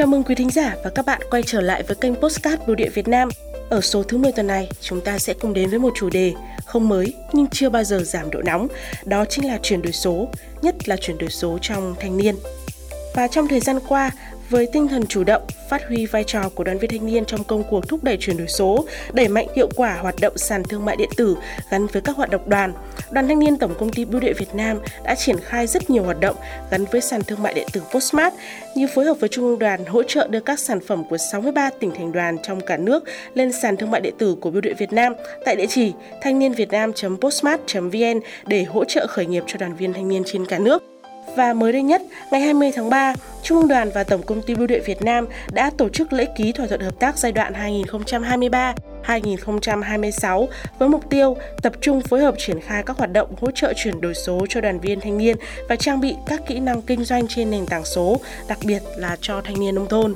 [0.00, 2.76] Chào mừng quý thính giả và các bạn quay trở lại với kênh Postcard Bưu
[2.76, 3.28] điện Việt Nam.
[3.70, 6.32] Ở số thứ 10 tuần này, chúng ta sẽ cùng đến với một chủ đề
[6.66, 8.68] không mới nhưng chưa bao giờ giảm độ nóng,
[9.04, 10.28] đó chính là chuyển đổi số,
[10.62, 12.34] nhất là chuyển đổi số trong thanh niên.
[13.14, 14.10] Và trong thời gian qua,
[14.50, 17.44] với tinh thần chủ động, phát huy vai trò của đoàn viên thanh niên trong
[17.44, 20.84] công cuộc thúc đẩy chuyển đổi số, đẩy mạnh hiệu quả hoạt động sàn thương
[20.84, 21.36] mại điện tử
[21.70, 22.72] gắn với các hoạt động đoàn,
[23.10, 26.02] Đoàn Thanh niên Tổng công ty Bưu điện Việt Nam đã triển khai rất nhiều
[26.02, 26.36] hoạt động
[26.70, 28.34] gắn với sàn thương mại điện tử Postmart
[28.74, 31.70] như phối hợp với Trung ương đoàn hỗ trợ đưa các sản phẩm của 63
[31.70, 34.76] tỉnh thành đoàn trong cả nước lên sàn thương mại điện tử của Bưu điện
[34.78, 35.12] Việt Nam
[35.44, 35.92] tại địa chỉ
[36.22, 40.46] thanh niên việt nam.postmart.vn để hỗ trợ khởi nghiệp cho đoàn viên thanh niên trên
[40.46, 40.82] cả nước.
[41.36, 42.02] Và mới đây nhất,
[42.32, 45.26] ngày 20 tháng 3, Trung ương đoàn và Tổng công ty Bưu điện Việt Nam
[45.52, 48.74] đã tổ chức lễ ký thỏa thuận hợp tác giai đoạn 2023.
[49.02, 53.72] 2026 với mục tiêu tập trung phối hợp triển khai các hoạt động hỗ trợ
[53.76, 55.36] chuyển đổi số cho đoàn viên thanh niên
[55.68, 59.16] và trang bị các kỹ năng kinh doanh trên nền tảng số, đặc biệt là
[59.20, 60.14] cho thanh niên nông thôn.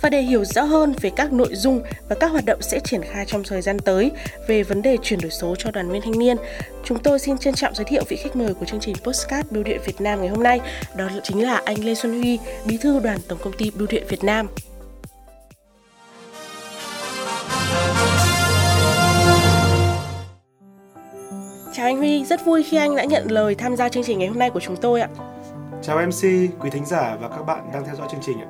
[0.00, 3.02] Và để hiểu rõ hơn về các nội dung và các hoạt động sẽ triển
[3.02, 4.10] khai trong thời gian tới
[4.48, 6.36] về vấn đề chuyển đổi số cho đoàn viên thanh niên,
[6.84, 9.62] chúng tôi xin trân trọng giới thiệu vị khách mời của chương trình Postcard Bưu
[9.62, 10.60] điện Việt Nam ngày hôm nay,
[10.96, 14.04] đó chính là anh Lê Xuân Huy, Bí thư đoàn Tổng công ty Bưu điện
[14.08, 14.48] Việt Nam.
[21.78, 24.28] Chào anh Huy, rất vui khi anh đã nhận lời tham gia chương trình ngày
[24.28, 25.08] hôm nay của chúng tôi ạ.
[25.82, 26.22] Chào MC,
[26.60, 28.48] quý thính giả và các bạn đang theo dõi chương trình ạ.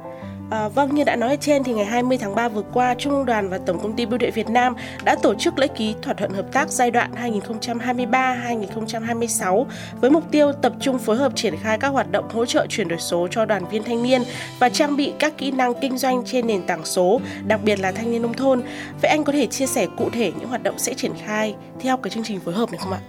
[0.51, 3.25] À, vâng, như đã nói ở trên thì ngày 20 tháng 3 vừa qua, Trung
[3.25, 4.75] đoàn và Tổng công ty Bưu điện Việt Nam
[5.05, 9.67] đã tổ chức lễ ký thỏa thuận hợp tác giai đoạn 2023-2026
[10.01, 12.89] với mục tiêu tập trung phối hợp triển khai các hoạt động hỗ trợ chuyển
[12.89, 14.23] đổi số cho đoàn viên thanh niên
[14.59, 17.93] và trang bị các kỹ năng kinh doanh trên nền tảng số, đặc biệt là
[17.93, 18.63] thanh niên nông thôn.
[19.03, 21.97] Vậy anh có thể chia sẻ cụ thể những hoạt động sẽ triển khai theo
[21.97, 23.01] cái chương trình phối hợp này không ạ?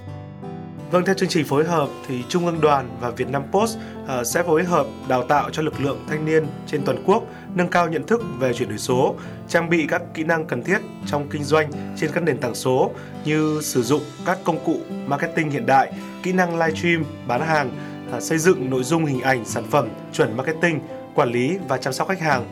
[0.92, 4.28] Vâng, theo chương trình phối hợp thì Trung ương đoàn và Việt Nam Post uh,
[4.28, 7.24] sẽ phối hợp đào tạo cho lực lượng thanh niên trên toàn quốc
[7.56, 9.16] nâng cao nhận thức về chuyển đổi số,
[9.48, 12.92] trang bị các kỹ năng cần thiết trong kinh doanh trên các nền tảng số
[13.26, 15.94] như sử dụng các công cụ marketing hiện đại,
[16.24, 17.72] kỹ năng live stream bán hàng,
[18.18, 20.80] uh, xây dựng nội dung hình ảnh sản phẩm chuẩn marketing,
[21.16, 22.46] quản lý và chăm sóc khách hàng.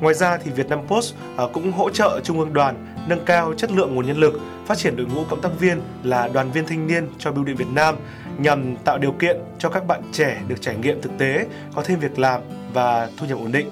[0.00, 1.14] Ngoài ra thì Việt Nam Post
[1.44, 4.78] uh, cũng hỗ trợ Trung ương đoàn nâng cao chất lượng nguồn nhân lực, phát
[4.78, 7.68] triển đội ngũ cộng tác viên là đoàn viên thanh niên cho Bưu điện Việt
[7.74, 7.94] Nam
[8.38, 11.98] nhằm tạo điều kiện cho các bạn trẻ được trải nghiệm thực tế, có thêm
[11.98, 12.40] việc làm
[12.72, 13.70] và thu nhập ổn định.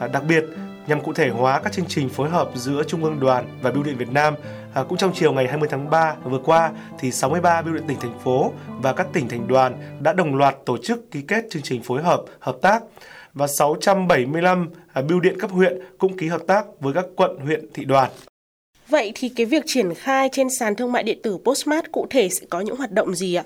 [0.00, 0.44] À, đặc biệt,
[0.86, 3.82] nhằm cụ thể hóa các chương trình phối hợp giữa Trung ương đoàn và Bưu
[3.82, 4.34] điện Việt Nam,
[4.74, 8.00] à, cũng trong chiều ngày 20 tháng 3 vừa qua thì 63 bưu điện tỉnh
[8.00, 11.62] thành phố và các tỉnh thành đoàn đã đồng loạt tổ chức ký kết chương
[11.62, 12.82] trình phối hợp hợp tác
[13.34, 17.66] và 675 à, bưu điện cấp huyện cũng ký hợp tác với các quận, huyện,
[17.74, 18.10] thị đoàn.
[18.88, 22.28] Vậy thì cái việc triển khai trên sàn thương mại điện tử Postmart cụ thể
[22.28, 23.44] sẽ có những hoạt động gì ạ?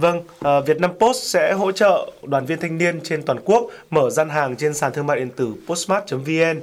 [0.00, 3.70] Vâng, Vietnam Việt Nam Post sẽ hỗ trợ đoàn viên thanh niên trên toàn quốc
[3.90, 6.60] mở gian hàng trên sàn thương mại điện tử postmart.vn.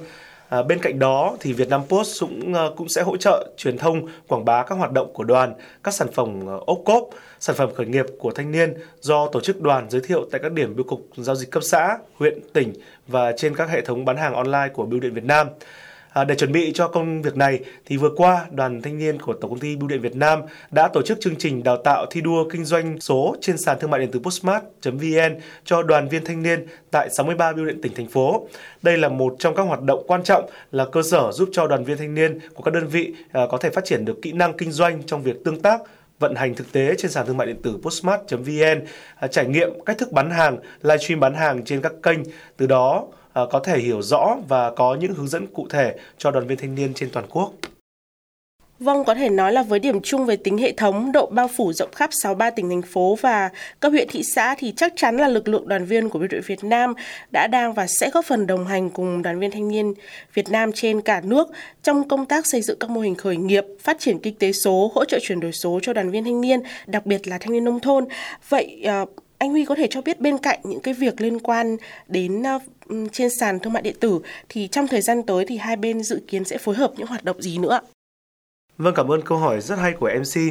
[0.50, 3.78] À, bên cạnh đó thì Việt Nam Post cũng ờ, cũng sẽ hỗ trợ truyền
[3.78, 7.10] thông quảng bá các hoạt động của đoàn, các sản phẩm ốc cốp,
[7.40, 10.52] sản phẩm khởi nghiệp của thanh niên do tổ chức đoàn giới thiệu tại các
[10.52, 12.74] điểm bưu cục giao dịch cấp xã, huyện, tỉnh
[13.08, 15.48] và trên các hệ thống bán hàng online của Bưu điện Việt Nam.
[16.16, 19.34] À, để chuẩn bị cho công việc này thì vừa qua đoàn thanh niên của
[19.34, 22.22] Tổng công ty Bưu điện Việt Nam đã tổ chức chương trình đào tạo thi
[22.22, 26.44] đua kinh doanh số trên sàn thương mại điện tử postmart.vn cho đoàn viên thanh
[26.44, 28.48] niên tại 63 bưu điện tỉnh thành phố.
[28.82, 31.84] Đây là một trong các hoạt động quan trọng là cơ sở giúp cho đoàn
[31.84, 34.58] viên thanh niên của các đơn vị à, có thể phát triển được kỹ năng
[34.58, 35.82] kinh doanh trong việc tương tác
[36.20, 39.98] vận hành thực tế trên sàn thương mại điện tử postmart.vn, à, trải nghiệm cách
[39.98, 42.20] thức bán hàng, livestream bán hàng trên các kênh,
[42.58, 46.32] từ đó Ờ, có thể hiểu rõ và có những hướng dẫn cụ thể cho
[46.32, 47.52] đoàn viên thanh niên trên toàn quốc.
[48.80, 51.74] Vâng, có thể nói là với điểm chung về tính hệ thống, độ bao phủ
[51.74, 53.50] rộng khắp 63 tỉnh thành phố và
[53.82, 56.42] các huyện thị xã thì chắc chắn là lực lượng đoàn viên của Biêu đội
[56.42, 56.94] Việt Nam
[57.32, 59.94] đã đang và sẽ góp phần đồng hành cùng đoàn viên thanh niên
[60.34, 61.48] Việt Nam trên cả nước
[61.84, 64.92] trong công tác xây dựng các mô hình khởi nghiệp, phát triển kinh tế số,
[64.96, 67.64] hỗ trợ chuyển đổi số cho đoàn viên thanh niên, đặc biệt là thanh niên
[67.64, 68.06] nông thôn.
[68.50, 69.06] Vậy ờ,
[69.38, 72.62] anh Huy có thể cho biết bên cạnh những cái việc liên quan đến uh,
[73.12, 74.20] trên sàn thương mại điện tử
[74.50, 77.24] thì trong thời gian tới thì hai bên dự kiến sẽ phối hợp những hoạt
[77.24, 77.80] động gì nữa?
[78.78, 80.42] Vâng, cảm ơn câu hỏi rất hay của MC.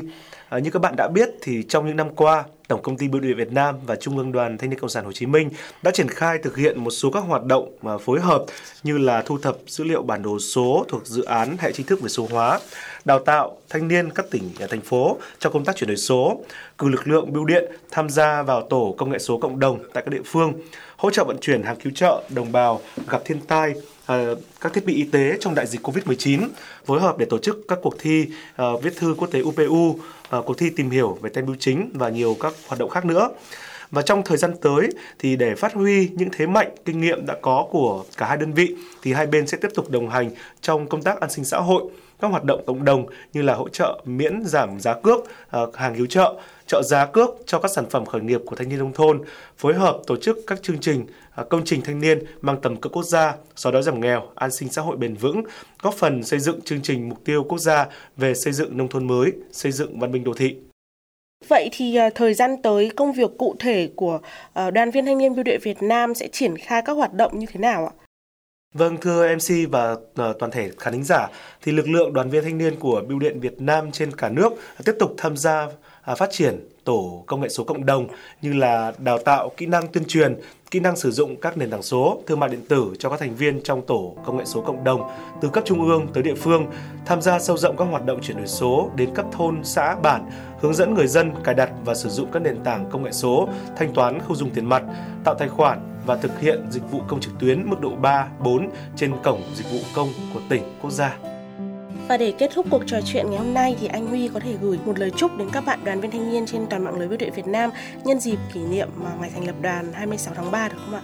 [0.49, 3.21] À, như các bạn đã biết thì trong những năm qua, Tổng công ty Bưu
[3.21, 5.51] điện Việt Nam và Trung ương Đoàn Thanh niên Cộng sản Hồ Chí Minh
[5.83, 8.45] đã triển khai thực hiện một số các hoạt động mà phối hợp
[8.83, 12.01] như là thu thập dữ liệu bản đồ số thuộc dự án hệ chính thức
[12.01, 12.61] về số hóa,
[13.05, 16.41] đào tạo thanh niên các tỉnh à, thành phố cho công tác chuyển đổi số,
[16.79, 20.03] cử lực lượng bưu điện tham gia vào tổ công nghệ số cộng đồng tại
[20.07, 20.53] các địa phương,
[20.97, 23.75] hỗ trợ vận chuyển hàng cứu trợ đồng bào gặp thiên tai,
[24.07, 24.25] À,
[24.61, 26.49] các thiết bị y tế trong đại dịch Covid-19,
[26.85, 28.27] phối hợp để tổ chức các cuộc thi
[28.63, 31.57] uh, viết thư quốc tế UPU, uh, à, cuộc thi tìm hiểu về tem bưu
[31.61, 33.29] chính và nhiều các hoạt động khác nữa.
[33.91, 37.35] Và trong thời gian tới thì để phát huy những thế mạnh, kinh nghiệm đã
[37.43, 40.31] có của cả hai đơn vị thì hai bên sẽ tiếp tục đồng hành
[40.61, 41.83] trong công tác an sinh xã hội,
[42.21, 45.21] các hoạt động cộng đồng như là hỗ trợ miễn giảm giá cước
[45.51, 48.69] ờ, hàng cứu trợ, trợ giá cước cho các sản phẩm khởi nghiệp của thanh
[48.69, 49.21] niên nông thôn,
[49.57, 52.89] phối hợp tổ chức các chương trình ờ, công trình thanh niên mang tầm cỡ
[52.89, 55.43] quốc gia, xóa đói giảm nghèo, an sinh xã hội bền vững,
[55.83, 59.07] góp phần xây dựng chương trình mục tiêu quốc gia về xây dựng nông thôn
[59.07, 60.57] mới, xây dựng văn minh đô thị.
[61.49, 64.21] Vậy thì ờ, thời gian tới công việc cụ thể của
[64.55, 67.47] đoàn viên thanh niên bưu điện Việt Nam sẽ triển khai các hoạt động như
[67.53, 67.93] thế nào ạ?
[68.75, 71.29] Vâng, thưa MC và uh, toàn thể khán thính giả,
[71.63, 74.53] thì lực lượng đoàn viên thanh niên của Bưu điện Việt Nam trên cả nước
[74.85, 78.09] tiếp tục tham gia uh, phát triển tổ công nghệ số cộng đồng
[78.43, 80.37] như là đào tạo kỹ năng tuyên truyền,
[80.71, 83.37] kỹ năng sử dụng các nền tảng số, thương mại điện tử cho các thành
[83.37, 85.11] viên trong tổ công nghệ số cộng đồng
[85.41, 86.67] từ cấp trung ương tới địa phương,
[87.07, 90.31] tham gia sâu rộng các hoạt động chuyển đổi số đến cấp thôn, xã, bản,
[90.61, 93.49] hướng dẫn người dân cài đặt và sử dụng các nền tảng công nghệ số,
[93.77, 94.83] thanh toán không dùng tiền mặt,
[95.25, 98.71] tạo tài khoản và thực hiện dịch vụ công trực tuyến mức độ 3, 4
[98.97, 101.19] trên cổng dịch vụ công của tỉnh, quốc gia.
[102.09, 104.57] Và để kết thúc cuộc trò chuyện ngày hôm nay thì anh Huy có thể
[104.61, 107.09] gửi một lời chúc đến các bạn đoàn viên thanh niên trên toàn mạng lưới
[107.09, 107.71] bưu điện Việt Nam
[108.05, 108.89] nhân dịp kỷ niệm
[109.21, 111.03] ngày thành lập đoàn 26 tháng 3 được không ạ?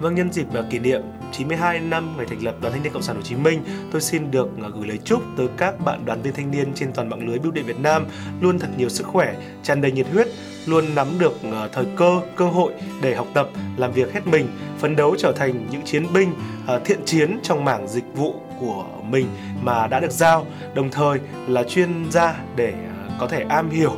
[0.00, 3.16] Vâng, nhân dịp kỷ niệm 92 năm ngày thành lập Đoàn Thanh niên Cộng sản
[3.16, 3.60] Hồ Chí Minh,
[3.92, 6.92] tôi xin được à, gửi lời chúc tới các bạn đoàn viên thanh niên trên
[6.92, 8.06] toàn mạng lưới bưu điện Việt Nam
[8.40, 10.28] luôn thật nhiều sức khỏe, tràn đầy nhiệt huyết,
[10.66, 14.48] luôn nắm được ờ, thời cơ, cơ hội để học tập, làm việc hết mình,
[14.78, 16.32] phấn đấu trở thành những chiến binh
[16.66, 19.26] ờ, thiện chiến trong mảng dịch vụ của mình
[19.62, 21.18] mà đã được giao, đồng thời
[21.48, 23.92] là chuyên gia để ờ, có thể am hiểu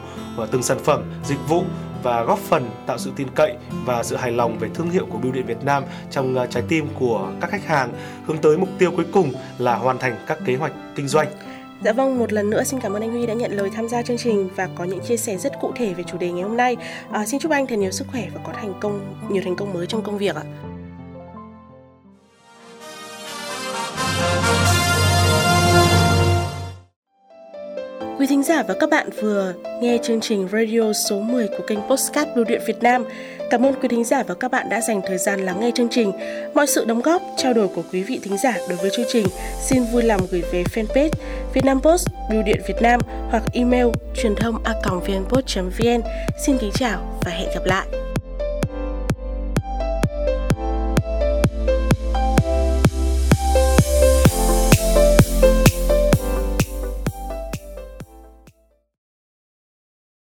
[0.51, 1.65] từng sản phẩm, dịch vụ
[2.03, 5.19] và góp phần tạo sự tin cậy và sự hài lòng về thương hiệu của
[5.19, 7.93] Bưu điện Việt Nam trong trái tim của các khách hàng
[8.27, 11.29] hướng tới mục tiêu cuối cùng là hoàn thành các kế hoạch kinh doanh.
[11.85, 14.03] Dạ vâng, một lần nữa xin cảm ơn anh Huy đã nhận lời tham gia
[14.03, 16.57] chương trình và có những chia sẻ rất cụ thể về chủ đề ngày hôm
[16.57, 16.77] nay.
[17.11, 19.73] À, xin chúc anh thật nhiều sức khỏe và có thành công, nhiều thành công
[19.73, 20.43] mới trong công việc ạ.
[28.19, 31.79] Quý thính giả và các bạn vừa nghe chương trình radio số 10 của kênh
[31.91, 33.05] Postcard Bưu điện Việt Nam.
[33.51, 35.89] Cảm ơn quý thính giả và các bạn đã dành thời gian lắng nghe chương
[35.91, 36.13] trình.
[36.55, 39.27] Mọi sự đóng góp, trao đổi của quý vị thính giả đối với chương trình
[39.61, 41.11] xin vui lòng gửi về fanpage
[41.55, 43.01] Vietnam Post Bưu điện Việt Nam
[43.31, 46.01] hoặc email truyền thông a vnpost.vn.
[46.47, 48.08] Xin kính chào và hẹn gặp lại.